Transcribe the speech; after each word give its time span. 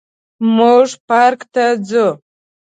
موږ 0.55 0.87
پارک 1.07 1.41
ته 1.53 1.65
ځو 1.87 2.07